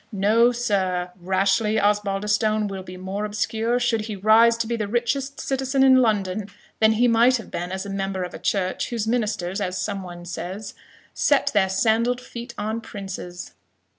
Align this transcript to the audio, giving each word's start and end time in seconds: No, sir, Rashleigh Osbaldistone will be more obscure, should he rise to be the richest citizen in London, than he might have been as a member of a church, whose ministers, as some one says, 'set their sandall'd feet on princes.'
No, 0.11 0.51
sir, 0.51 1.11
Rashleigh 1.19 1.77
Osbaldistone 1.79 2.67
will 2.67 2.81
be 2.81 2.97
more 2.97 3.23
obscure, 3.23 3.79
should 3.79 4.01
he 4.01 4.15
rise 4.15 4.57
to 4.57 4.65
be 4.65 4.75
the 4.75 4.87
richest 4.87 5.39
citizen 5.39 5.83
in 5.83 5.97
London, 5.97 6.49
than 6.79 6.93
he 6.93 7.07
might 7.07 7.37
have 7.37 7.51
been 7.51 7.71
as 7.71 7.85
a 7.85 7.89
member 7.91 8.23
of 8.23 8.33
a 8.33 8.39
church, 8.39 8.89
whose 8.89 9.05
ministers, 9.07 9.61
as 9.61 9.77
some 9.79 10.01
one 10.01 10.25
says, 10.25 10.73
'set 11.13 11.51
their 11.53 11.69
sandall'd 11.69 12.19
feet 12.19 12.55
on 12.57 12.81
princes.' 12.81 13.51